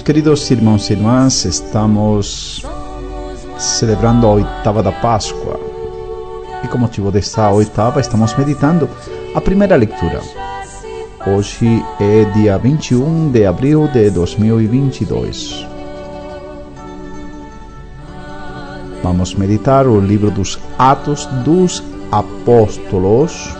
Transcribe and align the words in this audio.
Meus 0.00 0.06
queridos 0.06 0.50
irmãos 0.50 0.88
e 0.88 0.94
irmãs, 0.94 1.44
estamos 1.44 2.64
celebrando 3.58 4.26
a 4.26 4.30
oitava 4.30 4.82
da 4.82 4.90
Páscoa. 4.90 5.60
E 6.64 6.68
com 6.68 6.78
motivo 6.78 7.10
desta 7.10 7.50
oitava, 7.50 8.00
estamos 8.00 8.34
meditando 8.34 8.88
a 9.34 9.40
primeira 9.42 9.76
leitura. 9.76 10.22
Hoje 11.26 11.84
é 12.00 12.24
dia 12.32 12.56
21 12.56 13.30
de 13.30 13.44
abril 13.44 13.88
de 13.88 14.10
2022. 14.10 15.66
Vamos 19.02 19.34
meditar 19.34 19.86
o 19.86 20.00
livro 20.00 20.30
dos 20.30 20.58
Atos 20.78 21.26
dos 21.44 21.82
Apóstolos. 22.10 23.54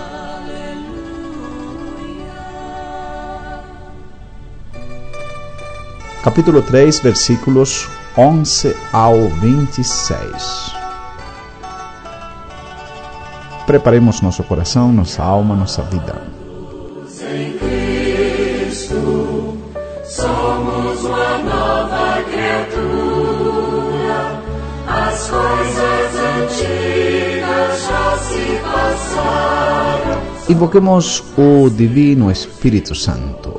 Capítulo 6.22 6.60
3, 6.60 7.00
versículos 7.00 7.88
11 8.14 8.76
ao 8.92 9.16
26. 9.40 10.74
Preparemos 13.66 14.20
nosso 14.20 14.42
coração, 14.42 14.92
nossa 14.92 15.22
alma, 15.22 15.56
nossa 15.56 15.80
vida. 15.84 16.22
Em 17.22 17.56
Cristo 17.56 19.56
somos 20.04 21.02
uma 21.04 21.38
nova 21.38 22.22
criatura. 22.24 24.42
As 24.86 25.30
coisas 25.30 26.16
antigas 26.36 27.82
já 27.88 28.18
se 28.18 28.60
passaram. 28.62 30.20
Invoquemos 30.50 31.24
o 31.38 31.70
Divino 31.70 32.30
Espírito 32.30 32.94
Santo. 32.94 33.58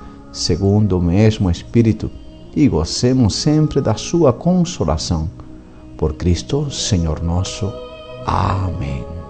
segundo 0.31 0.97
o 0.97 1.01
mesmo 1.01 1.49
Espírito, 1.49 2.09
e 2.55 2.67
gocemos 2.67 3.35
sempre 3.35 3.79
da 3.79 3.95
sua 3.95 4.33
consolação. 4.33 5.29
Por 5.97 6.13
Cristo, 6.13 6.69
Senhor 6.69 7.21
nosso. 7.21 7.71
Amém. 8.25 9.20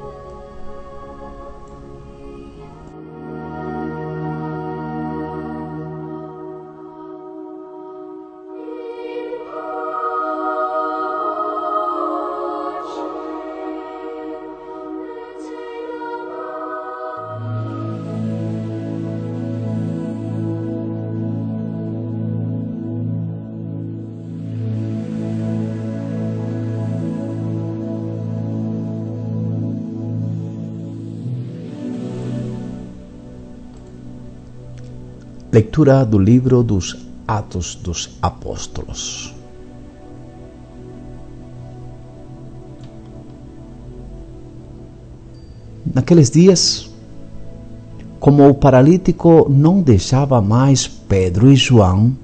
Leitura 35.53 36.05
do 36.05 36.17
livro 36.17 36.63
dos 36.63 36.95
Atos 37.27 37.75
dos 37.75 38.17
Apóstolos. 38.21 39.35
Naqueles 45.93 46.29
dias, 46.29 46.89
como 48.17 48.47
o 48.47 48.53
paralítico 48.53 49.49
não 49.49 49.81
deixava 49.81 50.39
mais 50.41 50.87
Pedro 50.87 51.51
e 51.51 51.55
João, 51.57 52.15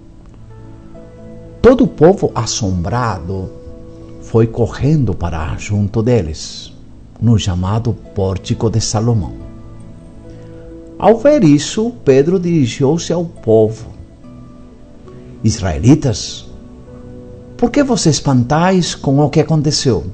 todo 1.62 1.84
o 1.84 1.88
povo 1.88 2.32
assombrado 2.34 3.50
foi 4.22 4.48
correndo 4.48 5.14
para 5.14 5.54
junto 5.58 6.02
deles, 6.02 6.74
no 7.20 7.38
chamado 7.38 7.92
Pórtico 7.92 8.70
de 8.70 8.80
Salomão. 8.80 9.47
Ao 11.00 11.16
ver 11.18 11.44
isso, 11.44 11.94
Pedro 12.04 12.40
dirigiu-se 12.40 13.14
ao 13.14 13.24
povo: 13.24 13.88
Israelitas, 15.44 16.48
por 17.56 17.70
que 17.70 17.84
vos 17.84 18.06
espantais 18.06 18.96
com 18.96 19.20
o 19.20 19.30
que 19.30 19.40
aconteceu? 19.40 20.06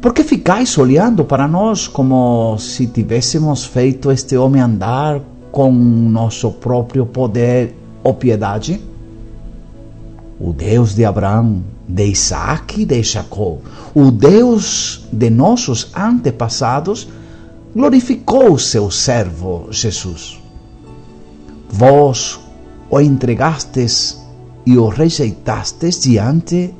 Por 0.00 0.12
que 0.12 0.22
ficais 0.22 0.76
olhando 0.78 1.24
para 1.24 1.48
nós 1.48 1.88
como 1.88 2.56
se 2.58 2.86
tivéssemos 2.86 3.64
feito 3.64 4.10
este 4.10 4.36
homem 4.36 4.62
andar 4.62 5.20
com 5.50 5.72
nosso 5.72 6.52
próprio 6.52 7.04
poder 7.04 7.74
ou 8.02 8.14
piedade? 8.14 8.80
O 10.38 10.52
Deus 10.52 10.94
de 10.94 11.04
Abraão, 11.04 11.64
de 11.88 12.04
Isaac 12.04 12.82
e 12.82 12.84
de 12.84 13.02
Jacó, 13.02 13.58
o 13.92 14.10
Deus 14.12 15.04
de 15.12 15.30
nossos 15.30 15.90
antepassados, 15.96 17.08
glorificou 17.74 18.58
seu 18.58 18.90
servo 18.90 19.68
Jesus. 19.70 20.40
Vós 21.70 22.40
o 22.90 23.00
entregastes 23.00 24.18
e 24.64 24.76
o 24.76 24.88
rejeitastes 24.88 26.00
diante 26.00 26.74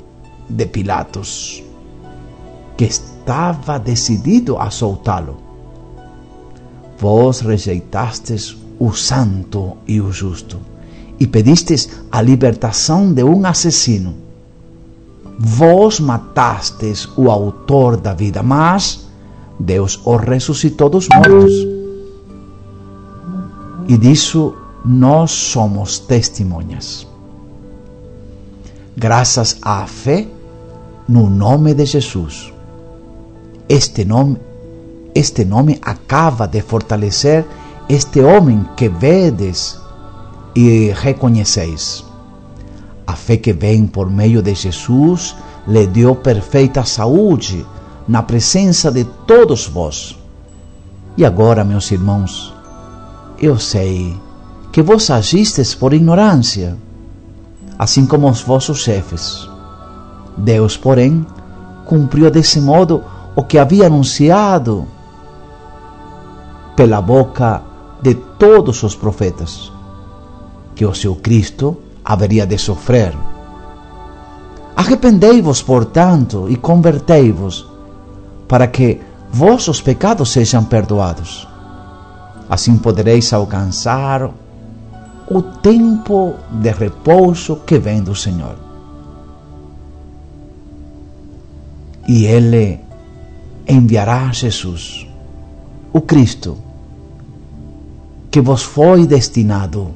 de 0.49 0.65
Pilatos, 0.65 1.63
que 2.75 2.85
estava 2.85 3.77
decidido 3.77 4.57
a 4.57 4.71
soltá-lo. 4.71 5.37
Vós 6.97 7.39
rejeitastes 7.39 8.57
o 8.79 8.91
santo 8.93 9.77
e 9.87 10.01
o 10.01 10.11
justo 10.11 10.59
e 11.19 11.27
pedistes 11.27 11.89
a 12.11 12.21
libertação 12.21 13.13
de 13.13 13.23
um 13.23 13.45
assassino. 13.45 14.15
Vós 15.37 15.99
matastes 15.99 17.07
o 17.17 17.29
autor 17.29 17.97
da 17.97 18.13
vida, 18.13 18.41
mas 18.41 19.08
Deus 19.59 19.99
o 20.05 20.15
ressuscitou 20.15 20.89
dos 20.89 21.07
mortos. 21.09 21.53
E 23.87 23.97
disso 23.97 24.55
nós 24.85 25.31
somos 25.31 25.99
testemunhas. 25.99 27.05
Graças 28.95 29.57
à 29.61 29.85
fé 29.85 30.27
no 31.07 31.29
nome 31.29 31.73
de 31.73 31.85
Jesus. 31.85 32.53
Este 33.67 34.05
nome, 34.05 34.37
este 35.13 35.43
nome 35.43 35.79
acaba 35.81 36.47
de 36.47 36.61
fortalecer 36.61 37.45
este 37.87 38.21
homem 38.21 38.65
que 38.77 38.87
vedes 38.87 39.79
e 40.55 40.91
reconheceis. 40.91 42.05
A 43.05 43.15
fé 43.15 43.37
que 43.37 43.53
vem 43.53 43.87
por 43.87 44.09
meio 44.09 44.41
de 44.41 44.53
Jesus 44.53 45.35
lhe 45.67 45.87
deu 45.87 46.15
perfeita 46.15 46.85
saúde 46.85 47.65
na 48.09 48.23
presença 48.23 48.91
de 48.91 49.03
todos 49.03 49.67
vós. 49.67 50.17
E 51.15 51.23
agora, 51.23 51.63
meus 51.63 51.91
irmãos, 51.91 52.51
eu 53.39 53.59
sei 53.59 54.19
que 54.71 54.81
vos 54.81 55.11
agistes 55.11 55.75
por 55.75 55.93
ignorância, 55.93 56.75
assim 57.77 58.07
como 58.07 58.27
os 58.27 58.41
vossos 58.41 58.79
chefes. 58.79 59.47
Deus, 60.35 60.75
porém, 60.75 61.23
cumpriu 61.85 62.31
desse 62.31 62.59
modo 62.59 63.03
o 63.35 63.43
que 63.43 63.59
havia 63.59 63.85
anunciado 63.85 64.87
pela 66.75 66.99
boca 67.03 67.61
de 68.01 68.15
todos 68.15 68.81
os 68.81 68.95
profetas, 68.95 69.71
que 70.73 70.83
o 70.83 70.95
seu 70.95 71.15
Cristo 71.15 71.77
haveria 72.03 72.47
de 72.47 72.57
sofrer. 72.57 73.15
Arrependei-vos, 74.75 75.61
portanto, 75.61 76.47
e 76.49 76.55
convertei-vos, 76.55 77.68
para 78.49 78.67
que 78.67 78.99
vossos 79.31 79.79
pecados 79.79 80.31
sejam 80.31 80.65
perdoados. 80.65 81.47
Assim 82.49 82.77
podereis 82.77 83.31
alcançar 83.31 84.31
o 85.29 85.41
tempo 85.41 86.33
de 86.51 86.71
repouso 86.71 87.57
que 87.57 87.77
vem 87.77 88.01
do 88.01 88.15
Senhor. 88.15 88.55
E 92.07 92.25
Ele 92.25 92.79
enviará 93.67 94.31
Jesus, 94.33 95.07
o 95.93 96.01
Cristo 96.01 96.57
que 98.31 98.41
vos 98.41 98.63
foi 98.63 99.05
destinado. 99.05 99.89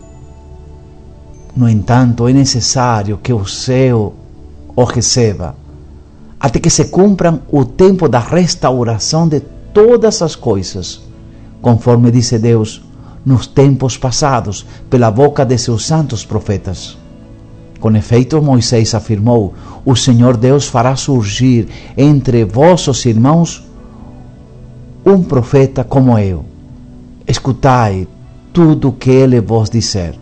No 1.55 1.67
entanto, 1.67 2.27
é 2.27 2.33
necessário 2.33 3.17
que 3.17 3.33
o 3.33 3.45
céu 3.45 4.13
o 4.75 4.83
receba, 4.83 5.55
até 6.43 6.59
que 6.59 6.69
se 6.69 6.83
cumpram 6.89 7.39
o 7.49 7.63
tempo 7.63 8.09
da 8.09 8.19
restauração 8.19 9.29
de 9.29 9.39
todas 9.39 10.21
as 10.21 10.35
coisas, 10.35 11.01
conforme 11.61 12.11
disse 12.11 12.37
Deus 12.37 12.83
nos 13.25 13.47
tempos 13.47 13.95
passados 13.95 14.65
pela 14.89 15.09
boca 15.09 15.45
de 15.45 15.57
seus 15.57 15.85
santos 15.85 16.25
profetas. 16.25 16.97
Com 17.79 17.95
efeito, 17.95 18.41
Moisés 18.41 18.93
afirmou: 18.93 19.53
O 19.85 19.95
Senhor 19.95 20.35
Deus 20.35 20.67
fará 20.67 20.97
surgir 20.97 21.69
entre 21.95 22.43
vossos 22.43 23.05
irmãos 23.05 23.65
um 25.05 25.23
profeta 25.23 25.81
como 25.81 26.19
eu. 26.19 26.43
Escutai 27.25 28.05
tudo 28.51 28.89
o 28.89 28.91
que 28.91 29.09
ele 29.09 29.39
vos 29.39 29.69
disser. 29.69 30.13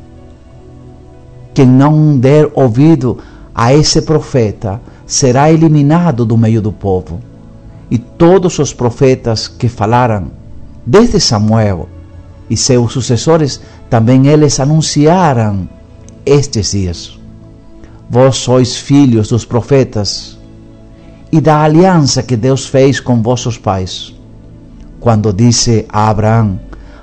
Quem 1.51 1.65
não 1.65 2.15
der 2.15 2.47
ouvido 2.53 3.17
a 3.55 3.73
esse 3.73 4.03
profeta 4.03 4.79
será 5.11 5.51
eliminado 5.51 6.25
do 6.25 6.37
meio 6.37 6.61
do 6.61 6.71
povo. 6.71 7.19
E 7.89 7.97
todos 7.97 8.57
os 8.59 8.73
profetas 8.73 9.45
que 9.45 9.67
falaram, 9.67 10.31
desde 10.85 11.19
Samuel 11.19 11.89
e 12.49 12.55
seus 12.55 12.93
sucessores, 12.93 13.59
também 13.89 14.27
eles 14.27 14.57
anunciaram 14.57 15.67
estes 16.25 16.71
dias. 16.71 17.19
Vós 18.09 18.37
sois 18.37 18.77
filhos 18.77 19.27
dos 19.27 19.43
profetas 19.43 20.39
e 21.29 21.41
da 21.41 21.61
aliança 21.61 22.23
que 22.23 22.37
Deus 22.37 22.65
fez 22.65 23.01
com 23.01 23.21
vossos 23.21 23.57
pais, 23.57 24.15
quando 25.01 25.33
disse 25.33 25.85
a 25.89 26.07
Abraão: 26.07 26.57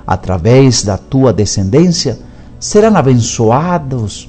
através 0.07 0.83
da 0.83 0.97
tua 0.97 1.31
descendência 1.31 2.17
serão 2.59 2.97
abençoados 2.97 4.27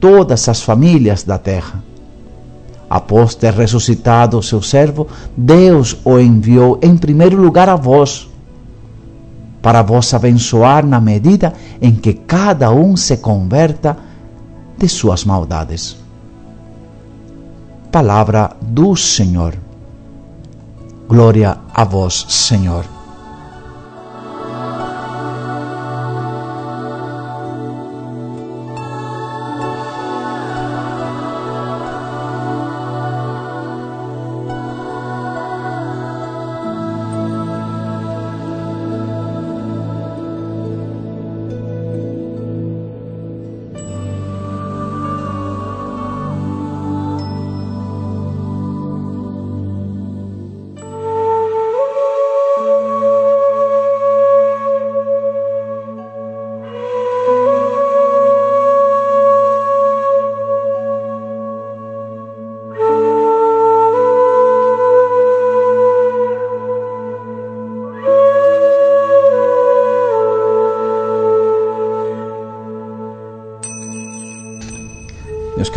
todas 0.00 0.48
as 0.48 0.60
famílias 0.60 1.22
da 1.22 1.38
terra. 1.38 1.91
Após 2.92 3.34
ter 3.34 3.54
ressuscitado 3.54 4.36
o 4.36 4.42
seu 4.42 4.60
servo, 4.60 5.08
Deus 5.34 5.96
o 6.04 6.18
enviou 6.18 6.78
em 6.82 6.94
primeiro 6.94 7.40
lugar 7.40 7.66
a 7.66 7.74
vós, 7.74 8.28
para 9.62 9.80
vos 9.80 10.12
abençoar 10.12 10.84
na 10.84 11.00
medida 11.00 11.54
em 11.80 11.94
que 11.94 12.12
cada 12.12 12.70
um 12.70 12.94
se 12.94 13.16
converta 13.16 13.96
de 14.76 14.86
suas 14.90 15.24
maldades. 15.24 15.96
Palavra 17.90 18.54
do 18.60 18.94
Senhor. 18.94 19.54
Glória 21.08 21.56
a 21.72 21.84
vós, 21.84 22.26
Senhor. 22.28 22.84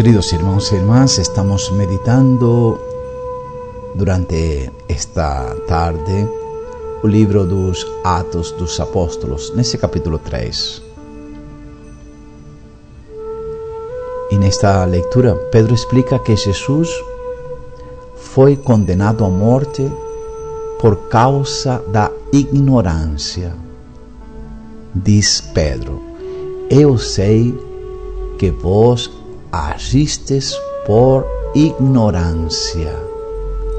Queridos 0.05 0.31
irmãos 0.33 0.71
e 0.71 0.75
irmãs, 0.75 1.17
estamos 1.17 1.71
meditando 1.71 2.79
durante 3.95 4.71
esta 4.87 5.55
tarde 5.67 6.29
o 7.01 7.07
livro 7.07 7.43
dos 7.43 7.83
Atos 8.03 8.51
dos 8.51 8.79
Apóstolos, 8.79 9.51
nesse 9.55 9.79
capítulo 9.79 10.19
3. 10.19 10.83
E 14.29 14.37
nesta 14.37 14.85
leitura, 14.85 15.33
Pedro 15.51 15.73
explica 15.73 16.19
que 16.19 16.35
Jesus 16.35 16.87
foi 18.15 18.55
condenado 18.55 19.25
à 19.25 19.29
morte 19.29 19.91
por 20.79 20.97
causa 21.09 21.83
da 21.87 22.11
ignorância. 22.31 23.55
Diz 24.93 25.41
Pedro: 25.41 26.00
Eu 26.69 26.95
sei 26.95 27.57
que 28.38 28.51
vós 28.51 29.09
agistes 29.55 30.53
por 30.85 31.25
ignorância, 31.55 32.93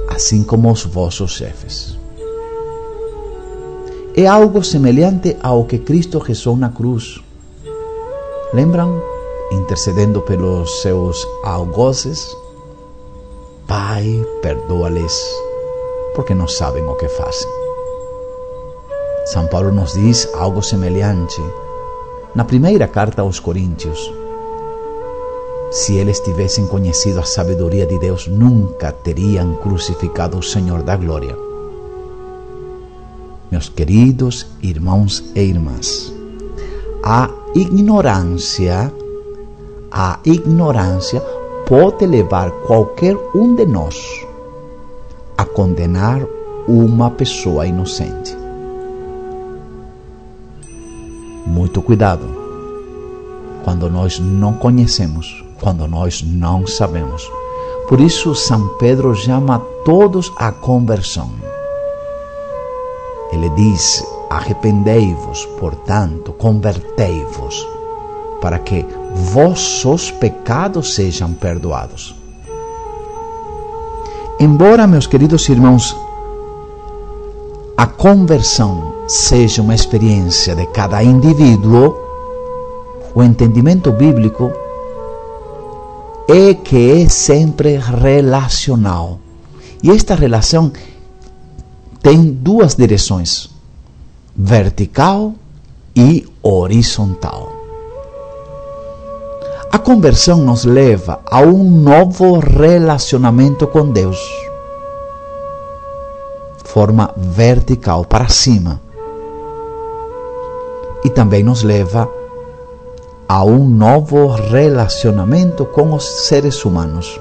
assim 0.08 0.42
como 0.42 0.72
os 0.72 0.86
vossos 0.86 1.32
chefes. 1.32 1.98
É 4.16 4.26
algo 4.26 4.64
semelhante 4.64 5.36
ao 5.42 5.64
que 5.64 5.78
Cristo 5.78 6.18
rezou 6.18 6.56
na 6.56 6.70
cruz. 6.70 7.20
Lembram? 8.54 9.02
Intercedendo 9.52 10.22
pelos 10.22 10.80
seus 10.80 11.28
algozes? 11.44 12.34
Pai, 13.66 14.24
perdoa-lhes, 14.40 15.14
porque 16.14 16.34
não 16.34 16.48
sabem 16.48 16.84
o 16.84 16.94
que 16.94 17.08
fazem. 17.08 17.48
São 19.26 19.46
Paulo 19.48 19.70
nos 19.70 19.92
diz 19.92 20.26
algo 20.34 20.62
semelhante 20.62 21.42
na 22.34 22.44
primeira 22.44 22.88
carta 22.88 23.20
aos 23.20 23.38
Coríntios 23.38 24.25
se 25.70 25.94
eles 25.94 26.20
tivessem 26.20 26.66
conhecido 26.66 27.20
a 27.20 27.24
sabedoria 27.24 27.86
de 27.86 27.98
Deus, 27.98 28.26
nunca 28.26 28.92
teriam 28.92 29.56
crucificado 29.56 30.38
o 30.38 30.42
Senhor 30.42 30.82
da 30.82 30.96
glória. 30.96 31.36
Meus 33.50 33.68
queridos 33.68 34.46
irmãos 34.62 35.24
e 35.34 35.40
irmãs, 35.40 36.12
a 37.02 37.30
ignorância, 37.54 38.92
a 39.90 40.18
ignorância 40.24 41.20
pode 41.66 42.06
levar 42.06 42.50
qualquer 42.66 43.16
um 43.34 43.54
de 43.54 43.66
nós 43.66 44.26
a 45.36 45.44
condenar 45.44 46.20
uma 46.66 47.10
pessoa 47.10 47.66
inocente. 47.66 48.36
Muito 51.46 51.80
cuidado 51.80 52.24
quando 53.64 53.88
nós 53.88 54.18
não 54.18 54.54
conhecemos 54.54 55.45
quando 55.60 55.86
nós 55.86 56.22
não 56.22 56.66
sabemos. 56.66 57.30
Por 57.88 58.00
isso, 58.00 58.34
São 58.34 58.68
Pedro 58.78 59.14
chama 59.14 59.60
todos 59.84 60.32
à 60.36 60.50
conversão. 60.50 61.30
Ele 63.32 63.48
diz: 63.50 64.04
Arrependei-vos, 64.28 65.44
portanto, 65.58 66.32
convertei-vos, 66.32 67.66
para 68.40 68.58
que 68.58 68.84
vossos 69.14 70.10
pecados 70.10 70.94
sejam 70.94 71.32
perdoados. 71.32 72.14
Embora, 74.38 74.86
meus 74.86 75.06
queridos 75.06 75.48
irmãos, 75.48 75.96
a 77.76 77.86
conversão 77.86 78.92
seja 79.06 79.62
uma 79.62 79.74
experiência 79.74 80.54
de 80.54 80.66
cada 80.66 81.02
indivíduo, 81.02 81.96
o 83.14 83.22
entendimento 83.22 83.92
bíblico 83.92 84.52
é 86.28 86.54
que 86.54 87.02
é 87.02 87.08
sempre 87.08 87.76
relacional. 87.76 89.20
E 89.82 89.90
esta 89.90 90.14
relação 90.14 90.72
tem 92.02 92.30
duas 92.30 92.74
direções: 92.74 93.50
vertical 94.34 95.34
e 95.94 96.26
horizontal. 96.42 97.52
A 99.72 99.78
conversão 99.78 100.38
nos 100.38 100.64
leva 100.64 101.20
a 101.30 101.40
um 101.40 101.62
novo 101.62 102.38
relacionamento 102.38 103.66
com 103.66 103.90
Deus. 103.90 104.18
Forma 106.64 107.12
vertical 107.16 108.04
para 108.04 108.28
cima. 108.28 108.80
E 111.04 111.10
também 111.10 111.42
nos 111.42 111.62
leva 111.62 112.02
a 112.02 112.25
a 113.28 113.44
um 113.44 113.68
novo 113.68 114.26
relacionamento 114.28 115.64
com 115.64 115.94
os 115.94 116.04
seres 116.26 116.64
humanos, 116.64 117.20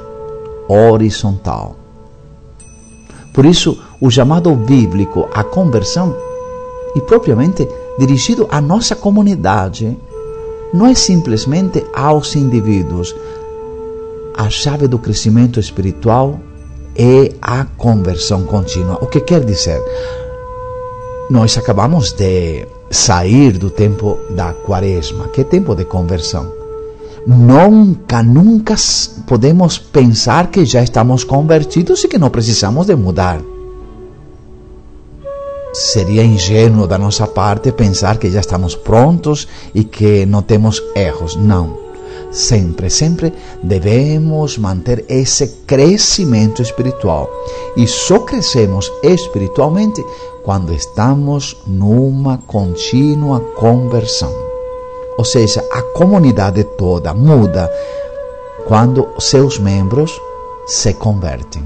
horizontal. 0.68 1.76
Por 3.34 3.46
isso, 3.46 3.82
o 4.00 4.10
chamado 4.10 4.54
bíblico 4.56 5.28
à 5.34 5.44
conversão 5.44 6.16
e 6.96 7.02
propriamente 7.02 7.68
dirigido 8.00 8.48
à 8.50 8.62
nossa 8.62 8.96
comunidade, 8.96 9.98
não 10.74 10.88
é 10.88 10.96
simplesmente 10.96 11.86
aos 11.94 12.36
indivíduos. 12.36 13.16
A 14.36 14.50
chave 14.50 14.88
do 14.88 15.00
crescimento 15.00 15.60
espiritual 15.60 16.40
é 16.96 17.34
a 17.42 17.66
conversão 17.66 18.44
contínua. 18.44 18.98
O 19.02 19.08
que 19.08 19.22
quer 19.22 19.44
dizer? 19.44 19.82
Nós 21.30 21.58
acabamos 21.58 22.12
de 22.12 22.68
sair 22.90 23.58
do 23.58 23.70
tempo 23.70 24.18
da 24.30 24.54
quaresma, 24.54 25.28
que 25.30 25.42
é 25.42 25.44
tempo 25.44 25.76
de 25.76 25.86
conversão. 25.86 26.52
Nunca, 27.26 28.22
nunca 28.22 28.76
podemos 29.26 29.80
pensar 29.80 30.52
que 30.52 30.64
já 30.64 30.84
estamos 30.84 31.24
convertidos 31.24 32.04
e 32.04 32.08
que 32.08 32.20
não 32.20 32.30
precisamos 32.30 32.86
de 32.86 32.96
mudar. 32.96 33.42
Seria 35.74 36.24
ingênuo 36.24 36.88
da 36.88 36.98
nossa 36.98 37.28
parte 37.28 37.72
pensar 37.72 38.18
que 38.18 38.30
já 38.30 38.40
estamos 38.40 38.76
prontos 38.76 39.48
e 39.74 39.84
que 39.84 40.26
não 40.26 40.42
temos 40.42 40.82
erros. 40.96 41.36
Não. 41.36 41.86
Sempre, 42.32 42.90
sempre 42.90 43.34
devemos 43.64 44.58
manter 44.58 45.04
esse 45.10 45.48
crescimento 45.66 46.62
espiritual. 46.62 47.30
E 47.76 47.88
só 47.88 48.20
crescemos 48.20 48.92
espiritualmente 49.04 50.02
quando 50.46 50.72
estamos 50.72 51.58
numa 51.66 52.38
contínua 52.38 53.40
conversão. 53.56 54.32
Ou 55.18 55.26
seja, 55.26 55.66
a 55.72 55.82
comunidade 55.82 56.64
toda 56.64 57.16
muda 57.16 57.68
quando 58.68 59.10
seus 59.20 59.58
membros 59.58 60.22
se 60.68 60.94
convertem. 60.94 61.64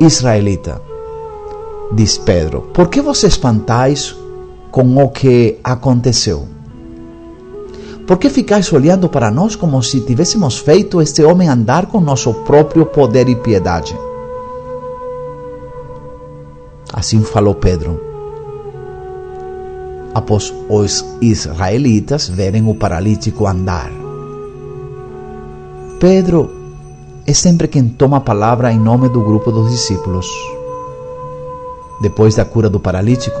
Israelita, 0.00 0.80
diz 1.92 2.16
Pedro, 2.16 2.62
por 2.72 2.88
que 2.88 3.02
vos 3.02 3.22
espantais 3.22 4.16
com 4.70 5.04
o 5.04 5.10
que 5.10 5.58
aconteceu? 5.62 6.48
Por 8.10 8.18
que 8.18 8.28
ficais 8.28 8.72
olhando 8.72 9.08
para 9.08 9.30
nós 9.30 9.54
como 9.54 9.80
se 9.80 10.00
tivéssemos 10.00 10.58
feito 10.58 11.00
este 11.00 11.22
homem 11.22 11.48
andar 11.48 11.86
com 11.86 12.00
nosso 12.00 12.34
próprio 12.42 12.84
poder 12.84 13.28
e 13.28 13.36
piedade? 13.36 13.96
Assim 16.92 17.22
falou 17.22 17.54
Pedro. 17.54 18.00
Após 20.12 20.52
os 20.68 21.06
israelitas 21.20 22.28
verem 22.28 22.68
o 22.68 22.74
paralítico 22.74 23.46
andar. 23.46 23.92
Pedro 26.00 26.50
é 27.24 27.32
sempre 27.32 27.68
quem 27.68 27.88
toma 27.90 28.16
a 28.16 28.20
palavra 28.20 28.72
em 28.72 28.78
nome 28.80 29.08
do 29.08 29.22
grupo 29.22 29.52
dos 29.52 29.70
discípulos. 29.70 30.26
Depois 32.02 32.34
da 32.34 32.44
cura 32.44 32.68
do 32.68 32.80
paralítico, 32.80 33.38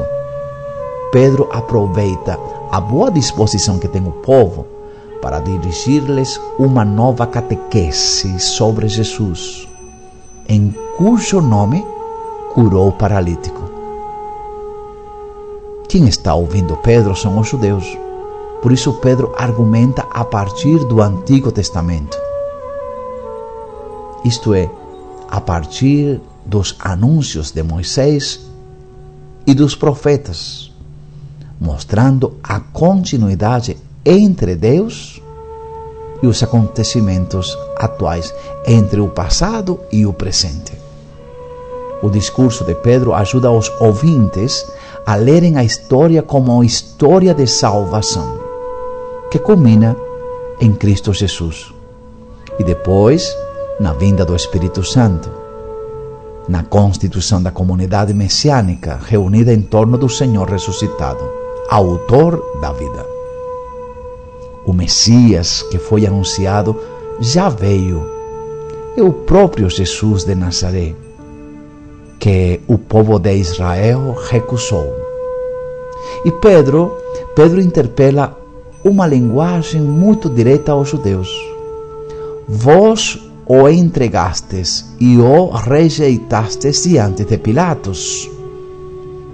Pedro 1.10 1.48
aproveita 1.50 2.59
a 2.70 2.80
boa 2.80 3.10
disposição 3.10 3.78
que 3.78 3.88
tem 3.88 4.06
o 4.06 4.12
povo 4.12 4.66
para 5.20 5.40
dirigir-lhes 5.40 6.40
uma 6.58 6.84
nova 6.84 7.26
catequese 7.26 8.38
sobre 8.38 8.88
Jesus, 8.88 9.68
em 10.48 10.74
cujo 10.96 11.40
nome 11.40 11.84
curou 12.54 12.88
o 12.88 12.92
paralítico. 12.92 13.60
Quem 15.88 16.06
está 16.06 16.34
ouvindo 16.34 16.76
Pedro 16.76 17.16
são 17.16 17.38
os 17.38 17.48
judeus. 17.48 17.98
Por 18.62 18.70
isso, 18.70 18.92
Pedro 18.94 19.34
argumenta 19.36 20.06
a 20.10 20.24
partir 20.24 20.78
do 20.84 21.02
Antigo 21.02 21.50
Testamento. 21.50 22.16
Isto 24.24 24.54
é, 24.54 24.70
a 25.28 25.40
partir 25.40 26.20
dos 26.46 26.76
anúncios 26.78 27.50
de 27.50 27.62
Moisés 27.62 28.40
e 29.46 29.54
dos 29.54 29.74
profetas, 29.74 30.69
mostrando 31.60 32.38
a 32.42 32.58
continuidade 32.58 33.76
entre 34.04 34.56
Deus 34.56 35.20
e 36.22 36.26
os 36.26 36.42
acontecimentos 36.42 37.56
atuais, 37.76 38.34
entre 38.66 39.00
o 39.00 39.08
passado 39.08 39.78
e 39.92 40.06
o 40.06 40.12
presente. 40.12 40.72
O 42.02 42.08
discurso 42.08 42.64
de 42.64 42.74
Pedro 42.74 43.12
ajuda 43.12 43.50
os 43.50 43.70
ouvintes 43.78 44.66
a 45.06 45.14
lerem 45.14 45.58
a 45.58 45.64
história 45.64 46.22
como 46.22 46.54
uma 46.54 46.64
história 46.64 47.34
de 47.34 47.46
salvação, 47.46 48.38
que 49.30 49.38
culmina 49.38 49.94
em 50.60 50.72
Cristo 50.72 51.12
Jesus. 51.12 51.72
E 52.58 52.64
depois, 52.64 53.34
na 53.78 53.92
vinda 53.92 54.24
do 54.24 54.34
Espírito 54.34 54.82
Santo, 54.82 55.30
na 56.48 56.62
constituição 56.62 57.42
da 57.42 57.50
comunidade 57.50 58.12
messiânica 58.12 58.98
reunida 59.02 59.52
em 59.52 59.62
torno 59.62 59.96
do 59.96 60.08
Senhor 60.08 60.48
ressuscitado, 60.48 61.39
autor 61.70 62.58
da 62.60 62.72
vida. 62.72 63.06
O 64.66 64.72
Messias 64.72 65.62
que 65.62 65.78
foi 65.78 66.04
anunciado 66.04 66.76
já 67.20 67.48
veio. 67.48 68.04
É 68.96 69.02
o 69.02 69.12
próprio 69.12 69.70
Jesus 69.70 70.24
de 70.24 70.34
Nazaré, 70.34 70.94
que 72.18 72.60
o 72.66 72.76
povo 72.76 73.20
de 73.20 73.34
Israel 73.36 74.16
recusou. 74.28 74.92
E 76.24 76.32
Pedro, 76.32 76.96
Pedro 77.36 77.60
interpela 77.60 78.36
uma 78.82 79.06
linguagem 79.06 79.80
muito 79.80 80.28
direta 80.28 80.72
aos 80.72 80.88
judeus. 80.88 81.30
Vós 82.48 83.16
o 83.46 83.68
entregastes 83.68 84.86
e 84.98 85.18
o 85.18 85.50
rejeitastes 85.50 86.82
diante 86.82 87.24
de 87.24 87.38
Pilatos, 87.38 88.28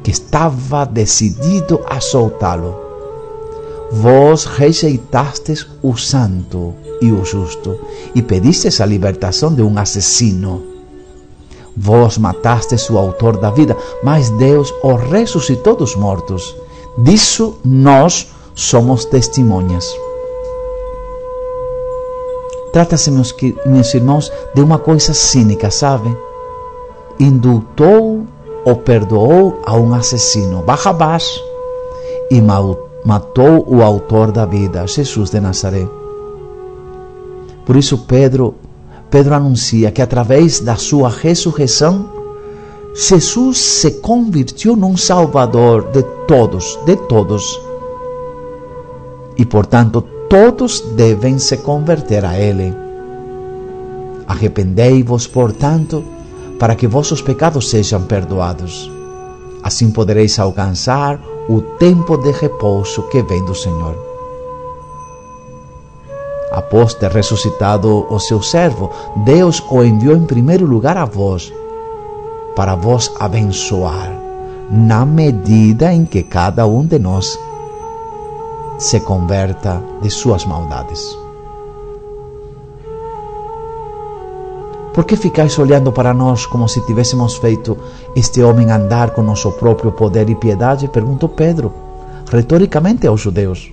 que 0.06 0.12
estava 0.12 0.86
decidido 0.86 1.80
a 1.84 2.00
soltá-lo. 2.00 2.76
Vós 3.90 4.44
rejeitastes 4.44 5.66
o 5.82 5.96
santo 5.96 6.74
e 7.00 7.10
o 7.10 7.24
justo 7.24 7.76
e 8.14 8.22
pedistes 8.22 8.80
a 8.80 8.86
libertação 8.86 9.52
de 9.52 9.62
um 9.62 9.76
assassino. 9.76 10.62
Vós 11.76 12.18
matastes 12.18 12.88
o 12.88 12.96
autor 12.96 13.36
da 13.36 13.50
vida, 13.50 13.76
mas 14.00 14.30
Deus 14.30 14.72
o 14.80 14.94
ressuscitou 14.94 15.74
dos 15.74 15.96
mortos. 15.96 16.54
Disso 16.98 17.58
nós 17.64 18.28
somos 18.54 19.04
testemunhas. 19.06 19.92
Trata-se, 22.72 23.10
meus, 23.10 23.34
meus 23.66 23.92
irmãos, 23.92 24.30
de 24.54 24.60
uma 24.60 24.78
coisa 24.78 25.12
cínica, 25.12 25.68
sabe? 25.68 26.16
Indultou 27.18 28.24
ou 28.66 28.74
perdoou 28.74 29.62
a 29.64 29.76
um 29.76 29.94
assassino, 29.94 30.60
Barrabás, 30.62 31.24
e 32.28 32.42
matou 33.04 33.64
o 33.68 33.80
autor 33.80 34.32
da 34.32 34.44
vida, 34.44 34.84
Jesus 34.88 35.30
de 35.30 35.38
Nazaré. 35.38 35.86
Por 37.64 37.76
isso 37.76 37.98
Pedro, 37.98 38.56
Pedro 39.08 39.36
anuncia 39.36 39.92
que 39.92 40.02
através 40.02 40.58
da 40.58 40.74
sua 40.74 41.08
ressurreição, 41.08 42.10
Jesus 42.92 43.58
se 43.58 43.92
convirtiu 44.00 44.74
num 44.74 44.96
salvador 44.96 45.92
de 45.92 46.02
todos, 46.26 46.76
de 46.84 46.96
todos. 46.96 47.60
E 49.36 49.44
portanto, 49.44 50.02
todos 50.28 50.80
devem 50.80 51.38
se 51.38 51.58
converter 51.58 52.24
a 52.24 52.36
Ele. 52.36 52.74
Arrependei-vos, 54.26 55.28
portanto, 55.28 56.02
para 56.58 56.74
que 56.74 56.86
vossos 56.86 57.20
pecados 57.20 57.70
sejam 57.70 58.02
perdoados. 58.02 58.90
Assim 59.62 59.90
podereis 59.90 60.38
alcançar 60.38 61.20
o 61.48 61.60
tempo 61.60 62.16
de 62.16 62.30
repouso 62.30 63.02
que 63.08 63.22
vem 63.22 63.44
do 63.44 63.54
Senhor. 63.54 63.96
Após 66.50 66.94
ter 66.94 67.10
ressuscitado 67.10 68.06
o 68.08 68.18
seu 68.18 68.40
servo, 68.42 68.90
Deus 69.24 69.62
o 69.70 69.82
enviou 69.82 70.16
em 70.16 70.24
primeiro 70.24 70.64
lugar 70.64 70.96
a 70.96 71.04
vós, 71.04 71.52
para 72.54 72.74
vos 72.74 73.12
abençoar, 73.20 74.10
na 74.70 75.04
medida 75.04 75.92
em 75.92 76.04
que 76.04 76.22
cada 76.22 76.66
um 76.66 76.86
de 76.86 76.98
nós 76.98 77.38
se 78.78 79.00
converta 79.00 79.82
de 80.00 80.10
suas 80.10 80.44
maldades. 80.44 81.25
Por 84.96 85.04
que 85.04 85.14
ficais 85.14 85.58
olhando 85.58 85.92
para 85.92 86.14
nós 86.14 86.46
como 86.46 86.66
se 86.66 86.80
tivéssemos 86.86 87.36
feito 87.36 87.76
este 88.16 88.42
homem 88.42 88.70
andar 88.70 89.10
com 89.10 89.22
nosso 89.22 89.52
próprio 89.52 89.92
poder 89.92 90.30
e 90.30 90.34
piedade? 90.34 90.88
Perguntou 90.88 91.28
Pedro, 91.28 91.70
retoricamente 92.32 93.06
aos 93.06 93.20
judeus. 93.20 93.70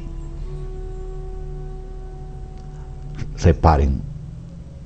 Reparem 3.38 4.02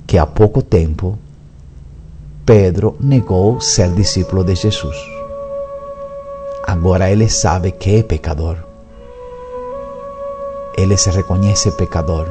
que 0.06 0.16
há 0.16 0.24
pouco 0.24 0.62
tempo 0.62 1.18
Pedro 2.46 2.96
negou 3.00 3.60
ser 3.60 3.90
discípulo 3.92 4.44
de 4.44 4.54
Jesus. 4.54 4.96
Agora 6.64 7.10
ele 7.10 7.28
sabe 7.28 7.72
que 7.72 7.96
é 7.96 8.02
pecador 8.04 8.68
ele 10.78 10.96
se 10.96 11.10
reconhece 11.10 11.72
pecador, 11.72 12.28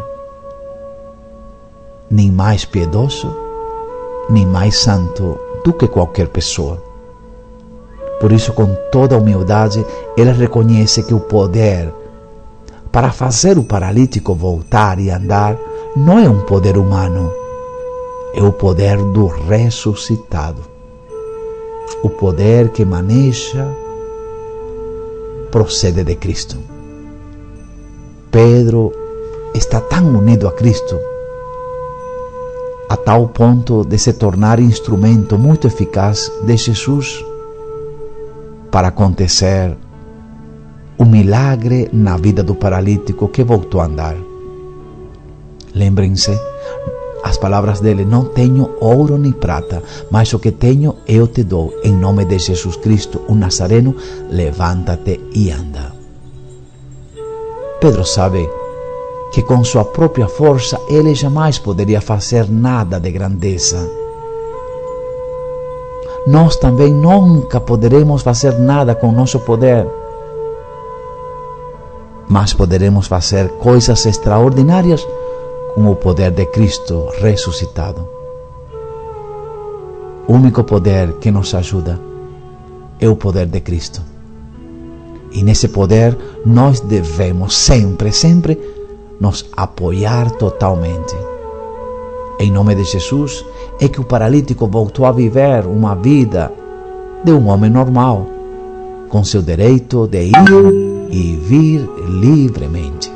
nem 2.09 2.31
mais 2.31 2.63
piedoso, 2.63 3.46
nem 4.29 4.45
mais 4.45 4.79
santo 4.79 5.39
do 5.63 5.73
que 5.73 5.87
qualquer 5.87 6.27
pessoa. 6.27 6.81
Por 8.19 8.31
isso, 8.31 8.53
com 8.53 8.75
toda 8.91 9.17
humildade, 9.17 9.85
ele 10.17 10.31
reconhece 10.31 11.03
que 11.03 11.13
o 11.13 11.19
poder 11.19 11.93
para 12.91 13.11
fazer 13.11 13.57
o 13.57 13.63
paralítico 13.63 14.33
voltar 14.33 14.99
e 14.99 15.11
andar 15.11 15.57
não 15.95 16.17
é 16.17 16.29
um 16.29 16.41
poder 16.41 16.77
humano, 16.77 17.31
é 18.33 18.41
o 18.41 18.51
poder 18.51 18.97
do 18.97 19.27
ressuscitado. 19.27 20.61
O 22.01 22.09
poder 22.09 22.69
que 22.69 22.85
maneja 22.85 23.67
procede 25.51 26.03
de 26.03 26.15
Cristo. 26.15 26.57
Pedro 28.31 28.91
está 29.53 29.79
tão 29.79 30.15
unido 30.15 30.47
a 30.47 30.51
Cristo 30.51 30.99
a 32.89 32.95
tal 32.95 33.27
ponto 33.29 33.83
de 33.83 33.97
se 33.97 34.13
tornar 34.13 34.59
instrumento 34.59 35.37
muito 35.37 35.67
eficaz 35.67 36.31
de 36.43 36.55
Jesus 36.55 37.23
para 38.71 38.89
acontecer 38.89 39.75
o 40.97 41.05
milagre 41.05 41.89
na 41.91 42.17
vida 42.17 42.41
do 42.41 42.55
paralítico 42.55 43.27
que 43.27 43.43
voltou 43.43 43.81
a 43.81 43.85
andar. 43.85 44.15
Lembrem-se, 45.75 46.37
as 47.23 47.37
palavras 47.37 47.81
dele: 47.81 48.05
Não 48.05 48.25
tenho 48.25 48.75
ouro 48.79 49.17
nem 49.17 49.31
prata, 49.31 49.83
mas 50.09 50.33
o 50.33 50.39
que 50.39 50.51
tenho 50.51 50.95
eu 51.07 51.27
te 51.27 51.43
dou. 51.43 51.73
Em 51.83 51.93
nome 51.93 52.25
de 52.25 52.39
Jesus 52.39 52.77
Cristo, 52.77 53.21
o 53.27 53.35
Nazareno, 53.35 53.95
levanta-te 54.29 55.19
e 55.33 55.51
anda. 55.51 55.93
Pedro 57.79 58.05
sabe 58.05 58.49
que 59.31 59.41
com 59.41 59.63
sua 59.63 59.83
própria 59.83 60.27
força 60.27 60.79
ele 60.87 61.13
jamais 61.13 61.59
poderia 61.59 62.01
fazer 62.01 62.49
nada 62.49 62.99
de 62.99 63.11
grandeza. 63.11 63.89
Nós 66.25 66.57
também 66.57 66.93
nunca 66.93 67.59
poderemos 67.59 68.21
fazer 68.21 68.57
nada 68.59 68.95
com 68.95 69.11
nosso 69.11 69.39
poder, 69.39 69.87
mas 72.27 72.53
poderemos 72.53 73.07
fazer 73.07 73.49
coisas 73.59 74.05
extraordinárias 74.05 75.07
com 75.73 75.89
o 75.89 75.95
poder 75.95 76.31
de 76.31 76.45
Cristo 76.47 77.07
ressuscitado. 77.21 78.07
O 80.27 80.33
único 80.33 80.63
poder 80.65 81.13
que 81.13 81.31
nos 81.31 81.53
ajuda 81.53 81.97
é 82.99 83.07
o 83.07 83.15
poder 83.15 83.45
de 83.45 83.61
Cristo. 83.61 84.01
E 85.31 85.43
nesse 85.43 85.69
poder 85.69 86.17
nós 86.45 86.81
devemos 86.81 87.55
sempre, 87.55 88.11
sempre 88.11 88.76
nos 89.19 89.45
apoiar 89.55 90.31
totalmente. 90.31 91.15
Em 92.39 92.51
nome 92.51 92.75
de 92.75 92.83
Jesus, 92.83 93.43
é 93.79 93.87
que 93.87 93.99
o 93.99 94.03
paralítico 94.03 94.67
voltou 94.67 95.05
a 95.05 95.11
viver 95.11 95.65
uma 95.65 95.95
vida 95.95 96.51
de 97.23 97.31
um 97.31 97.47
homem 97.47 97.69
normal, 97.69 98.27
com 99.09 99.23
seu 99.23 99.41
direito 99.41 100.07
de 100.07 100.25
ir 100.25 101.07
e 101.09 101.35
vir 101.35 101.89
livremente. 102.07 103.11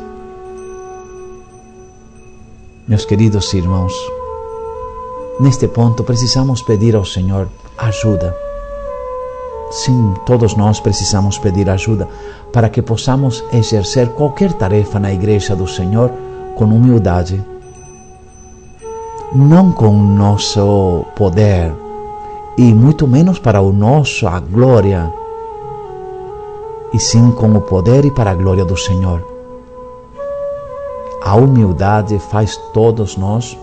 Meus 2.87 3.05
queridos 3.05 3.53
irmãos, 3.53 3.93
neste 5.39 5.67
ponto 5.67 6.03
precisamos 6.03 6.61
pedir 6.61 6.95
ao 6.95 7.05
Senhor 7.05 7.47
ajuda. 7.77 8.50
Sim, 9.71 10.13
todos 10.25 10.55
nós 10.57 10.81
precisamos 10.81 11.37
pedir 11.37 11.69
ajuda 11.69 12.07
para 12.51 12.69
que 12.69 12.81
possamos 12.81 13.41
exercer 13.53 14.09
qualquer 14.09 14.51
tarefa 14.51 14.99
na 14.99 15.13
igreja 15.13 15.55
do 15.55 15.65
Senhor 15.65 16.11
com 16.55 16.65
humildade. 16.65 17.41
Não 19.33 19.71
com 19.71 19.87
o 19.87 20.03
nosso 20.03 21.05
poder 21.15 21.73
e 22.57 22.73
muito 22.73 23.07
menos 23.07 23.39
para 23.39 23.59
a 23.59 24.39
glória, 24.41 25.13
e 26.93 26.99
sim 26.99 27.31
com 27.31 27.53
o 27.53 27.61
poder 27.61 28.03
e 28.03 28.11
para 28.11 28.31
a 28.31 28.35
glória 28.35 28.65
do 28.65 28.77
Senhor. 28.77 29.25
A 31.23 31.35
humildade 31.35 32.19
faz 32.19 32.57
todos 32.73 33.15
nós 33.15 33.57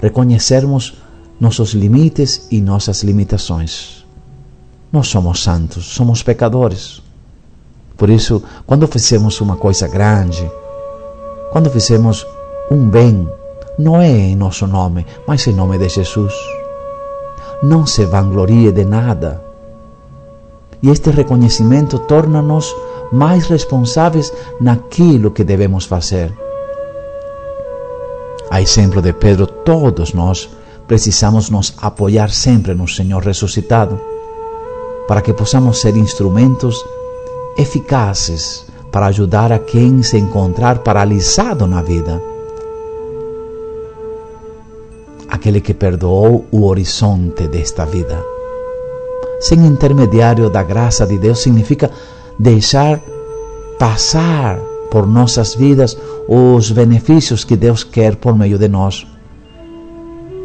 reconhecermos 0.00 0.94
nossos 1.38 1.74
limites 1.74 2.46
e 2.50 2.60
nossas 2.60 3.02
limitações. 3.02 4.01
Nós 4.92 5.08
somos 5.08 5.42
santos, 5.42 5.86
somos 5.86 6.22
pecadores. 6.22 7.02
Por 7.96 8.10
isso, 8.10 8.42
quando 8.66 8.86
fizemos 8.86 9.40
uma 9.40 9.56
coisa 9.56 9.88
grande, 9.88 10.50
quando 11.50 11.70
fizemos 11.70 12.26
um 12.70 12.90
bem, 12.90 13.26
não 13.78 14.00
é 14.00 14.10
em 14.10 14.36
nosso 14.36 14.66
nome, 14.66 15.06
mas 15.26 15.46
em 15.46 15.54
nome 15.54 15.78
de 15.78 15.88
Jesus. 15.88 16.34
Não 17.62 17.86
se 17.86 18.04
vanglorie 18.04 18.70
de 18.70 18.84
nada. 18.84 19.42
E 20.82 20.90
este 20.90 21.10
reconhecimento 21.10 21.98
torna-nos 22.00 22.74
mais 23.12 23.46
responsáveis 23.46 24.32
naquilo 24.60 25.30
que 25.30 25.44
devemos 25.44 25.86
fazer. 25.86 26.36
A 28.50 28.60
exemplo 28.60 29.00
de 29.00 29.14
Pedro, 29.14 29.46
todos 29.46 30.12
nós 30.12 30.50
precisamos 30.86 31.48
nos 31.48 31.72
apoiar 31.80 32.30
sempre 32.30 32.74
no 32.74 32.86
Senhor 32.86 33.22
ressuscitado, 33.22 34.11
para 35.12 35.20
que 35.20 35.34
possamos 35.34 35.78
ser 35.78 35.94
instrumentos 35.94 36.86
eficazes 37.58 38.64
para 38.90 39.08
ajudar 39.08 39.52
a 39.52 39.58
quem 39.58 40.02
se 40.02 40.16
encontrar 40.16 40.78
paralisado 40.78 41.66
na 41.66 41.82
vida. 41.82 42.18
Aquele 45.28 45.60
que 45.60 45.74
perdoou 45.74 46.46
o 46.50 46.64
horizonte 46.64 47.46
desta 47.46 47.84
vida. 47.84 48.24
Sem 49.38 49.66
intermediário 49.66 50.48
da 50.48 50.62
graça 50.62 51.06
de 51.06 51.18
Deus 51.18 51.40
significa 51.40 51.90
deixar 52.38 52.98
passar 53.78 54.58
por 54.90 55.06
nossas 55.06 55.54
vidas 55.54 55.94
os 56.26 56.70
benefícios 56.70 57.44
que 57.44 57.54
Deus 57.54 57.84
quer 57.84 58.16
por 58.16 58.34
meio 58.34 58.58
de 58.58 58.66
nós. 58.66 59.06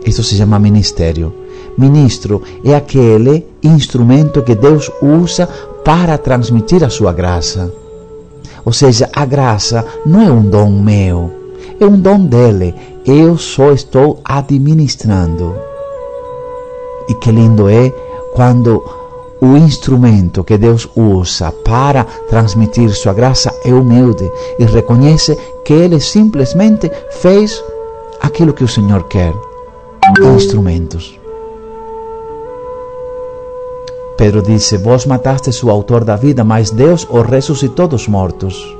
Isso 0.06 0.22
se 0.24 0.36
chama 0.36 0.60
ministério. 0.60 1.47
Ministro 1.78 2.42
é 2.64 2.76
aquele 2.76 3.46
instrumento 3.64 4.42
que 4.42 4.56
Deus 4.56 4.92
usa 5.02 5.48
para 5.84 6.18
transmitir 6.18 6.84
a 6.84 6.90
sua 6.90 7.14
graça. 7.14 7.72
Ou 8.66 8.74
seja, 8.74 9.10
a 9.14 9.26
graça 9.26 9.86
não 10.06 10.22
é 10.22 10.32
um 10.32 10.44
dom 10.44 10.72
meu, 10.72 11.32
é 11.80 11.86
um 11.86 12.00
dom 12.00 12.26
dele. 12.26 12.74
Eu 13.06 13.38
só 13.38 13.72
estou 13.72 14.20
administrando. 14.26 15.56
E 17.08 17.14
que 17.14 17.32
lindo 17.32 17.70
é 17.70 17.90
quando 18.34 18.84
o 19.40 19.56
instrumento 19.56 20.44
que 20.44 20.58
Deus 20.58 20.90
usa 20.96 21.52
para 21.52 22.04
transmitir 22.28 22.90
sua 22.90 23.14
graça 23.14 23.54
é 23.64 23.74
humilde 23.74 24.30
e 24.60 24.66
reconhece 24.66 25.38
que 25.64 25.74
ele 25.74 26.00
simplesmente 26.00 26.92
fez 27.22 27.64
aquilo 28.20 28.54
que 28.54 28.64
o 28.64 28.68
Senhor 28.68 29.04
quer. 29.04 29.34
Instrumentos. 30.36 31.17
Pedro 34.18 34.42
disse: 34.42 34.78
Vós 34.78 35.06
matastes 35.06 35.62
o 35.64 35.70
autor 35.70 36.04
da 36.04 36.16
vida, 36.16 36.44
mas 36.44 36.72
Deus 36.72 37.08
o 37.10 37.22
ressuscitou 37.22 37.88
dos 37.88 38.08
mortos. 38.08 38.76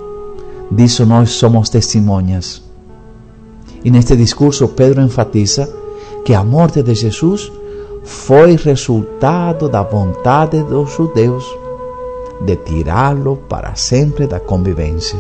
Disso 0.72 1.06
nós 1.06 1.30
somos 1.30 1.70
testemunhas. 1.70 2.64
E 3.86 3.92
neste 3.92 4.16
discurso, 4.16 4.68
Pedro 4.70 5.02
enfatiza 5.02 5.72
que 6.26 6.34
a 6.34 6.44
morte 6.44 6.82
de 6.82 6.94
Jesus 6.96 7.52
foi 8.04 8.56
resultado 8.56 9.70
da 9.70 9.84
vontade 9.84 10.64
dos 10.64 10.92
judeus 10.92 11.46
de 12.42 12.56
tirá-lo 12.56 13.38
para 13.48 13.76
sempre 13.76 14.28
da 14.28 14.40
convivência. 14.40 15.20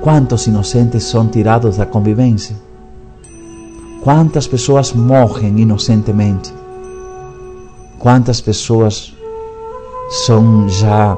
Quantos 0.00 0.46
inocentes 0.46 1.04
são 1.04 1.26
tirados 1.26 1.76
da 1.76 1.86
convivência? 1.86 2.56
Quantas 4.02 4.46
pessoas 4.46 4.92
morrem 4.92 5.58
inocentemente? 5.58 6.52
Quantas 7.98 8.40
pessoas 8.40 9.13
são 10.08 10.68
já 10.68 11.16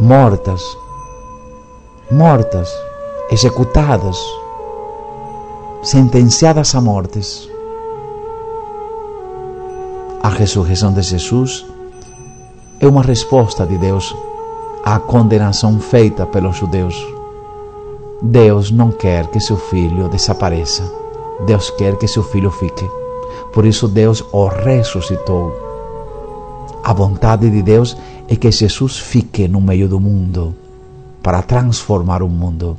mortas, 0.00 0.78
mortas, 2.10 2.68
executadas, 3.30 4.18
sentenciadas 5.82 6.74
a 6.74 6.80
mortes. 6.80 7.48
A 10.22 10.28
ressurreição 10.28 10.92
de 10.92 11.02
Jesus 11.02 11.66
é 12.80 12.86
uma 12.86 13.02
resposta 13.02 13.66
de 13.66 13.76
Deus 13.76 14.14
à 14.84 14.98
condenação 14.98 15.78
feita 15.78 16.26
pelos 16.26 16.56
judeus. 16.56 16.96
Deus 18.22 18.70
não 18.70 18.90
quer 18.90 19.26
que 19.28 19.38
seu 19.38 19.56
filho 19.56 20.08
desapareça. 20.08 20.82
Deus 21.46 21.70
quer 21.70 21.96
que 21.96 22.08
seu 22.08 22.22
filho 22.22 22.50
fique. 22.50 22.88
Por 23.52 23.64
isso 23.64 23.86
Deus 23.86 24.24
o 24.32 24.46
ressuscitou 24.48 25.67
a 26.88 26.92
vontade 26.94 27.50
de 27.50 27.60
Deus 27.60 27.94
é 28.30 28.34
que 28.34 28.50
Jesus 28.50 28.96
fique 28.96 29.46
no 29.46 29.60
meio 29.60 29.86
do 29.90 30.00
mundo 30.00 30.56
para 31.22 31.42
transformar 31.42 32.22
o 32.22 32.28
mundo. 32.30 32.78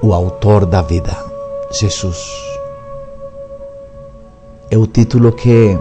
O 0.00 0.14
autor 0.14 0.64
da 0.64 0.80
vida. 0.80 1.14
Jesus. 1.70 2.24
É 4.70 4.78
o 4.78 4.86
título 4.86 5.32
que 5.32 5.78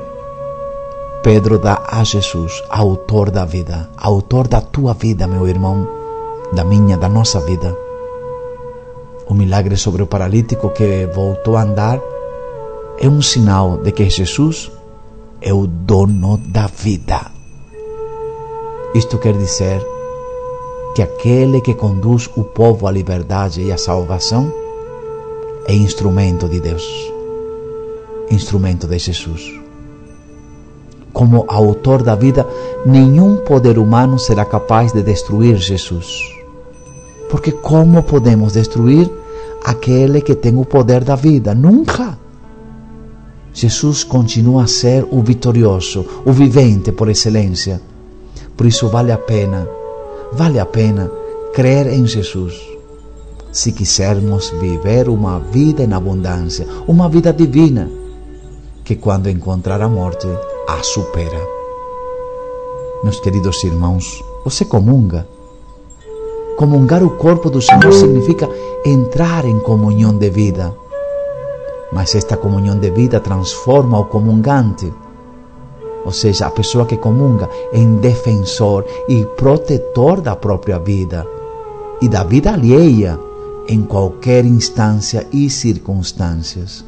Pedro 1.24 1.58
dá 1.58 1.82
a 1.88 2.04
Jesus, 2.04 2.62
autor 2.70 3.32
da 3.32 3.46
vida, 3.46 3.90
autor 3.96 4.50
da 4.50 4.60
tua 4.60 4.94
vida, 4.94 5.26
meu 5.26 5.48
irmão, 5.48 5.88
da 6.52 6.66
minha, 6.66 6.98
da 6.98 7.08
nossa 7.08 7.40
vida. 7.40 7.74
O 9.26 9.34
milagre 9.34 9.78
sobre 9.78 10.04
o 10.04 10.08
paralítico 10.08 10.70
que 10.72 11.06
voltou 11.16 11.56
a 11.56 11.62
andar 11.62 12.11
é 13.02 13.10
um 13.10 13.22
sinal 13.22 13.78
de 13.78 13.92
que 13.92 14.10
Jesus 14.10 14.72
é 15.42 15.54
o 15.54 15.68
dono 15.68 16.38
da 16.38 16.68
vida. 16.68 17.20
Isto 18.96 19.18
quer 19.18 19.36
dizer 19.38 19.86
que 20.96 21.02
aquele 21.02 21.60
que 21.62 21.74
conduz 21.74 22.30
o 22.38 22.44
povo 22.44 22.88
à 22.88 22.92
liberdade 22.92 23.62
e 23.62 23.72
à 23.72 23.78
salvação 23.78 24.54
é 25.68 25.74
instrumento 25.74 26.48
de 26.48 26.60
Deus, 26.60 26.86
instrumento 28.30 28.88
de 28.88 28.98
Jesus 29.00 29.62
como 31.14 31.46
autor 31.48 32.04
da 32.04 32.16
vida, 32.16 32.48
nenhum 32.86 33.38
poder 33.38 33.78
humano 33.78 34.18
será 34.18 34.46
capaz 34.46 34.92
de 34.92 35.02
destruir 35.04 35.58
Jesus. 35.58 36.08
Porque 37.30 37.52
como 37.52 38.04
podemos 38.04 38.54
destruir 38.54 39.10
aquele 39.64 40.22
que 40.22 40.36
tem 40.36 40.58
o 40.58 40.66
poder 40.66 41.04
da 41.04 41.16
vida? 41.16 41.54
Nunca. 41.54 42.18
Jesus 43.54 44.04
continua 44.04 44.64
a 44.64 44.68
ser 44.68 45.06
o 45.12 45.22
vitorioso, 45.22 46.06
o 46.26 46.32
vivente 46.32 46.92
por 46.92 47.10
excelência. 47.10 47.82
Por 48.56 48.66
isso 48.66 48.88
vale 48.88 49.12
a 49.12 49.18
pena, 49.18 49.68
vale 50.32 50.60
a 50.60 50.66
pena 50.66 51.12
crer 51.54 51.88
em 51.88 52.06
Jesus. 52.06 52.56
Se 53.52 53.74
quisermos 53.74 54.50
viver 54.52 55.10
uma 55.10 55.40
vida 55.40 55.84
em 55.84 55.94
abundância, 55.94 56.66
uma 56.88 57.10
vida 57.10 57.34
divina, 57.34 57.92
que 58.86 58.96
quando 58.96 59.30
encontrar 59.30 59.82
a 59.82 59.90
morte, 59.90 60.28
a 60.68 60.82
supera. 60.82 61.40
Meus 63.04 63.20
queridos 63.20 63.62
irmãos, 63.64 64.24
você 64.46 64.64
comunga. 64.64 65.28
Comungar 66.56 67.04
o 67.04 67.18
corpo 67.18 67.50
do 67.50 67.62
Senhor 67.62 67.92
significa 67.92 68.50
entrar 68.86 69.44
em 69.44 69.60
comunhão 69.60 70.18
de 70.18 70.30
vida. 70.30 70.74
Mas 71.92 72.16
esta 72.16 72.38
comunhão 72.38 72.78
de 72.78 72.90
vida 72.90 73.20
transforma 73.20 74.00
o 74.00 74.06
comungante, 74.06 74.92
ou 76.06 76.12
seja, 76.12 76.48
a 76.48 76.52
pessoa 76.52 76.86
que 76.86 76.98
comunga, 76.98 77.50
em 77.74 77.98
defensor 77.98 78.86
e 79.08 79.26
protetor 79.38 80.22
da 80.22 80.36
própria 80.36 80.80
vida 80.80 81.28
e 82.02 82.08
da 82.08 82.24
vida 82.24 82.52
alheia 82.52 83.20
em 83.68 83.84
qualquer 83.84 84.44
instância 84.46 85.28
e 85.32 85.50
circunstâncias. 85.50 86.84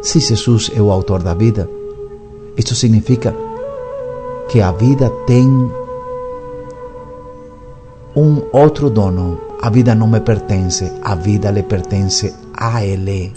Se 0.00 0.18
Jesus 0.18 0.70
é 0.74 0.80
o 0.80 0.90
autor 0.90 1.22
da 1.22 1.34
vida, 1.34 1.68
isto 2.56 2.74
significa 2.74 3.34
que 4.48 4.60
a 4.60 4.72
vida 4.72 5.10
tem 5.26 5.46
um 8.16 8.42
outro 8.52 8.90
dono. 8.90 9.38
A 9.62 9.70
vida 9.70 9.94
não 9.94 10.08
me 10.08 10.20
pertence, 10.20 10.90
a 11.02 11.14
vida 11.14 11.50
lhe 11.50 11.62
pertence 11.62 12.34
a 12.62 12.84
Ele. 12.84 13.32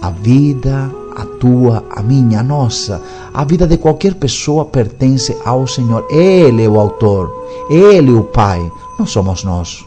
A 0.00 0.10
vida, 0.10 0.90
a 1.16 1.24
tua, 1.24 1.84
a 1.90 2.02
minha, 2.02 2.40
a 2.40 2.42
nossa, 2.42 3.02
a 3.34 3.44
vida 3.44 3.66
de 3.66 3.76
qualquer 3.76 4.14
pessoa 4.14 4.64
pertence 4.64 5.36
ao 5.44 5.66
Senhor. 5.66 6.06
Ele 6.10 6.64
é 6.64 6.68
o 6.68 6.78
autor, 6.78 7.32
Ele 7.68 8.10
é 8.10 8.14
o 8.14 8.22
Pai, 8.22 8.70
não 8.98 9.06
somos 9.06 9.42
nós. 9.42 9.84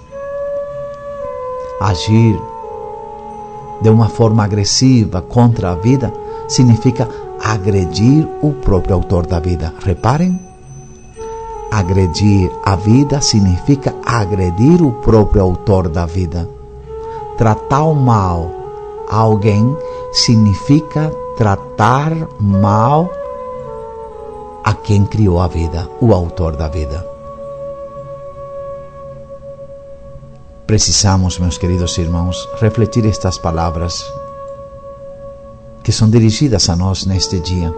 Agir 1.79 2.37
de 3.81 3.89
uma 3.89 4.09
forma 4.09 4.43
agressiva 4.43 5.21
contra 5.21 5.71
a 5.71 5.75
vida 5.75 6.11
significa 6.47 7.07
agredir 7.41 8.27
o 8.41 8.51
próprio 8.51 8.95
autor 8.95 9.25
da 9.25 9.39
vida. 9.39 9.73
Reparem, 9.85 10.37
agredir 11.71 12.51
a 12.65 12.75
vida 12.75 13.21
significa 13.21 13.95
agredir 14.05 14.81
o 14.81 14.91
próprio 14.91 15.43
autor 15.43 15.87
da 15.87 16.05
vida. 16.05 16.58
Tratar 17.39 17.93
mal 17.95 18.51
alguém 19.09 19.73
significa 20.11 21.09
tratar 21.37 22.11
mal 22.37 23.09
a 24.61 24.73
quem 24.73 25.05
criou 25.05 25.39
a 25.39 25.47
vida, 25.47 25.89
o 26.01 26.13
autor 26.13 26.57
da 26.57 26.67
vida. 26.67 27.07
Precisamos, 30.67 31.39
meus 31.39 31.57
queridos 31.57 31.97
irmãos, 31.97 32.45
refletir 32.59 33.05
estas 33.05 33.37
palavras 33.37 34.03
que 35.81 35.93
são 35.93 36.09
dirigidas 36.09 36.67
a 36.67 36.75
nós 36.75 37.05
neste 37.05 37.39
dia. 37.39 37.73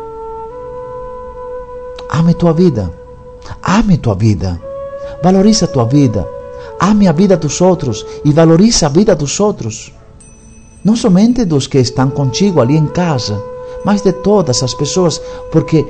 Ame 2.09 2.33
tua 2.33 2.51
vida, 2.51 2.91
ame 3.61 3.99
tua 3.99 4.15
vida, 4.15 4.59
valoriza 5.21 5.67
tua 5.67 5.85
vida, 5.85 6.27
ame 6.81 7.07
a 7.07 7.11
vida 7.11 7.37
dos 7.37 7.61
outros 7.61 8.05
e 8.25 8.33
valoriza 8.33 8.87
a 8.87 8.89
vida 8.89 9.15
dos 9.15 9.39
outros. 9.39 9.93
Não 10.83 10.95
somente 10.95 11.45
dos 11.45 11.67
que 11.67 11.77
estão 11.77 12.09
contigo 12.09 12.59
ali 12.59 12.75
em 12.75 12.87
casa, 12.87 13.41
mas 13.85 14.01
de 14.01 14.11
todas 14.11 14.63
as 14.63 14.73
pessoas, 14.73 15.21
porque 15.51 15.85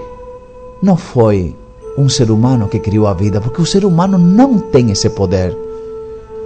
não 0.83 0.97
foi 0.97 1.55
um 1.97 2.09
ser 2.09 2.29
humano 2.29 2.67
que 2.67 2.79
criou 2.79 3.07
a 3.07 3.13
vida, 3.13 3.39
porque 3.39 3.61
o 3.61 3.65
ser 3.65 3.85
humano 3.85 4.17
não 4.17 4.59
tem 4.59 4.91
esse 4.91 5.09
poder 5.09 5.55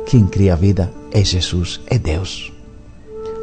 quem 0.05 0.27
cria 0.27 0.53
a 0.53 0.55
vida 0.55 0.91
é 1.11 1.23
Jesus, 1.23 1.81
é 1.87 1.97
Deus. 1.97 2.53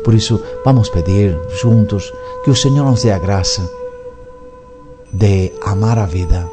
Por 0.05 0.15
isso, 0.15 0.41
vamos 0.65 0.89
pedir 0.89 1.37
juntos 1.61 2.13
que 2.45 2.51
o 2.51 2.57
Senhor 2.57 2.85
nos 2.85 3.03
dê 3.03 3.11
a 3.11 3.19
graça 3.19 3.69
de 5.13 5.53
amar 5.65 5.99
a 5.99 6.07
vida, 6.07 6.49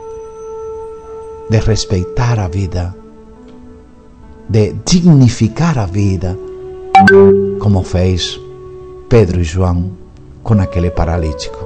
de 1.49 1.59
respeitar 1.59 2.39
a 2.39 2.47
vida, 2.47 2.95
de 4.49 4.73
dignificar 4.83 5.77
a 5.77 5.85
vida, 5.85 6.37
como 7.59 7.83
fez 7.83 8.39
Pedro 9.07 9.39
e 9.39 9.43
João 9.43 9.91
com 10.43 10.59
aquele 10.59 10.89
paralítico. 10.89 11.57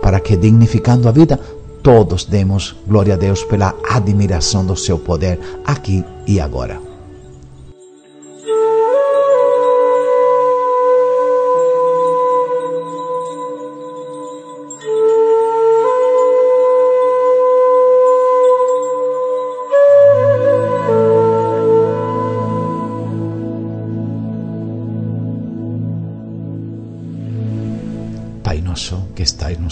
Para 0.00 0.20
que, 0.20 0.36
dignificando 0.36 1.08
a 1.08 1.12
vida, 1.12 1.38
todos 1.82 2.24
demos 2.24 2.76
glória 2.86 3.14
a 3.14 3.16
Deus 3.16 3.42
pela 3.42 3.74
admiração 3.90 4.64
do 4.64 4.76
seu 4.76 4.98
poder 4.98 5.38
aqui 5.66 6.04
e 6.26 6.40
agora. 6.40 6.89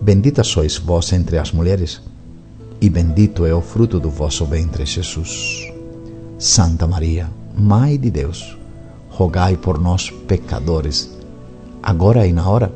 Bendita 0.00 0.44
sois 0.44 0.76
vós 0.76 1.12
entre 1.12 1.38
as 1.38 1.52
mulheres, 1.52 2.00
e 2.80 2.88
bendito 2.88 3.46
é 3.46 3.54
o 3.54 3.62
fruto 3.62 3.98
do 3.98 4.10
vosso 4.10 4.44
ventre, 4.44 4.84
Jesus. 4.84 5.72
Santa 6.38 6.86
Maria, 6.86 7.28
Mãe 7.56 7.98
de 7.98 8.10
Deus, 8.10 8.56
rogai 9.08 9.56
por 9.56 9.80
nós, 9.80 10.10
pecadores, 10.10 11.10
agora 11.82 12.26
e 12.26 12.32
na 12.32 12.48
hora 12.48 12.72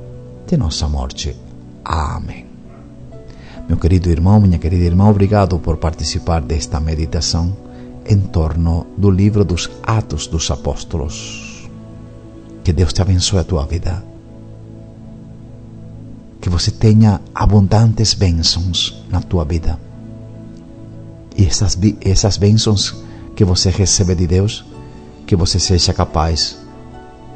de 0.47 0.57
nossa 0.57 0.89
morte. 0.89 1.37
Amém. 1.85 2.47
Meu 3.69 3.77
querido 3.77 4.09
irmão, 4.11 4.41
minha 4.41 4.59
querida 4.59 4.85
irmã, 4.85 5.09
obrigado 5.11 5.59
por 5.59 5.77
participar 5.77 6.41
desta 6.41 6.81
meditação 6.81 7.55
em 8.07 8.19
torno 8.19 8.87
do 8.97 9.11
livro 9.11 9.45
dos 9.45 9.71
Atos 9.83 10.27
dos 10.27 10.51
Apóstolos. 10.51 11.69
Que 12.65 12.73
Deus 12.73 12.93
te 12.93 13.03
abençoe 13.03 13.39
a 13.39 13.45
tua 13.45 13.67
vida. 13.67 14.10
Que 16.41 16.49
você 16.49 16.71
tenha 16.71 17.21
abundantes 17.35 18.15
bênçãos 18.15 19.05
na 19.11 19.21
tua 19.21 19.45
vida. 19.45 19.79
E 21.37 21.47
essas, 21.47 21.79
essas 22.01 22.37
bênçãos 22.37 22.97
que 23.37 23.45
você 23.45 23.71
recebe 23.71 24.15
de 24.15 24.27
Deus, 24.27 24.65
que 25.27 25.37
você 25.37 25.59
seja 25.59 25.93
capaz 25.93 26.59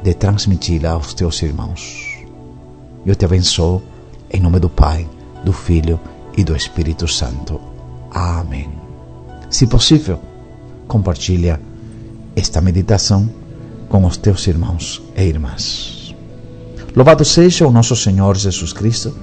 de 0.03 0.13
transmiti-la 0.13 0.91
aos 0.91 1.13
teus 1.13 1.41
irmãos. 1.41 2.19
Eu 3.05 3.15
te 3.15 3.25
abençoo 3.25 3.81
em 4.29 4.41
nome 4.41 4.59
do 4.59 4.69
Pai, 4.69 5.07
do 5.43 5.53
Filho 5.53 5.99
e 6.35 6.43
do 6.43 6.55
Espírito 6.55 7.07
Santo. 7.07 7.59
Amém. 8.11 8.69
Se 9.49 9.67
possível, 9.67 10.19
compartilha 10.87 11.61
esta 12.35 12.59
meditação 12.61 13.29
com 13.87 14.05
os 14.05 14.17
teus 14.17 14.45
irmãos 14.47 15.01
e 15.15 15.23
irmãs. 15.23 15.94
Louvado 16.95 17.25
seja 17.25 17.67
o 17.67 17.71
nosso 17.71 17.93
Senhor 17.93 18.37
Jesus 18.37 18.71
Cristo, 18.71 19.13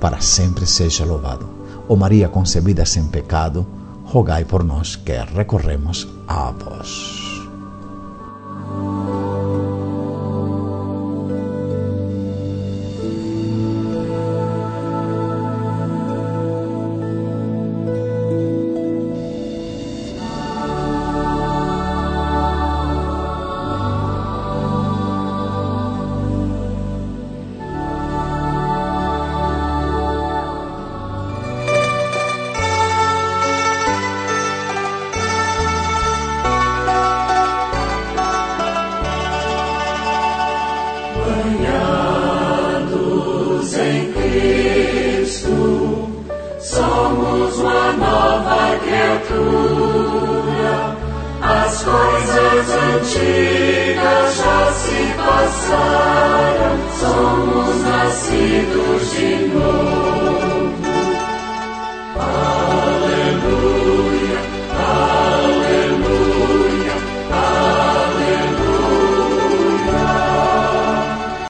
para 0.00 0.20
sempre 0.20 0.66
seja 0.66 1.04
louvado. 1.04 1.48
Ó 1.88 1.94
Maria 1.94 2.28
concebida 2.28 2.84
sem 2.84 3.04
pecado, 3.04 3.64
rogai 4.04 4.44
por 4.44 4.64
nós 4.64 4.96
que 4.96 5.16
recorremos 5.36 6.08
a 6.26 6.50
vós. 6.50 7.19